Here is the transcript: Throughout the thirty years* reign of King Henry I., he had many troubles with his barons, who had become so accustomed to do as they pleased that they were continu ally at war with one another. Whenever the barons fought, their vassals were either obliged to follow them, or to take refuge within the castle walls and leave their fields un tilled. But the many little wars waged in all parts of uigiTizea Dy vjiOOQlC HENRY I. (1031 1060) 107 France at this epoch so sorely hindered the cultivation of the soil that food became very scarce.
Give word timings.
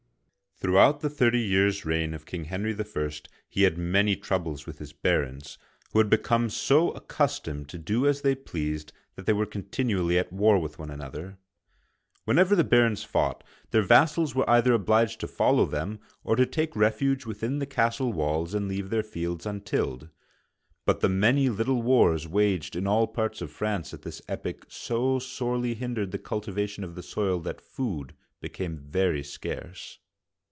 Throughout 0.63 0.99
the 0.99 1.09
thirty 1.09 1.39
years* 1.39 1.85
reign 1.85 2.13
of 2.13 2.27
King 2.27 2.45
Henry 2.45 2.75
I., 2.79 3.11
he 3.49 3.63
had 3.63 3.79
many 3.79 4.15
troubles 4.15 4.67
with 4.67 4.77
his 4.77 4.93
barons, 4.93 5.57
who 5.91 5.97
had 5.97 6.07
become 6.07 6.51
so 6.51 6.91
accustomed 6.91 7.67
to 7.69 7.79
do 7.79 8.05
as 8.05 8.21
they 8.21 8.35
pleased 8.35 8.93
that 9.15 9.25
they 9.25 9.33
were 9.33 9.47
continu 9.47 9.97
ally 10.01 10.17
at 10.17 10.31
war 10.31 10.59
with 10.59 10.77
one 10.77 10.91
another. 10.91 11.39
Whenever 12.25 12.55
the 12.55 12.63
barons 12.63 13.03
fought, 13.03 13.43
their 13.71 13.81
vassals 13.81 14.35
were 14.35 14.47
either 14.47 14.71
obliged 14.73 15.19
to 15.21 15.27
follow 15.27 15.65
them, 15.65 15.99
or 16.23 16.35
to 16.35 16.45
take 16.45 16.75
refuge 16.75 17.25
within 17.25 17.57
the 17.57 17.65
castle 17.65 18.13
walls 18.13 18.53
and 18.53 18.67
leave 18.67 18.91
their 18.91 19.01
fields 19.01 19.47
un 19.47 19.61
tilled. 19.61 20.09
But 20.85 20.99
the 20.99 21.09
many 21.09 21.49
little 21.49 21.81
wars 21.81 22.27
waged 22.27 22.75
in 22.75 22.85
all 22.85 23.07
parts 23.07 23.41
of 23.41 23.49
uigiTizea 23.49 23.49
Dy 23.49 23.57
vjiOOQlC 23.57 23.61
HENRY 23.63 23.65
I. 23.65 23.65
(1031 23.65 23.65
1060) 23.65 23.65
107 23.65 23.81
France 23.89 23.93
at 23.95 24.01
this 24.03 24.21
epoch 24.27 24.65
so 24.69 25.17
sorely 25.17 25.73
hindered 25.73 26.11
the 26.11 26.19
cultivation 26.19 26.83
of 26.83 26.93
the 26.93 27.01
soil 27.01 27.39
that 27.39 27.59
food 27.59 28.13
became 28.39 28.77
very 28.77 29.23
scarce. 29.23 29.97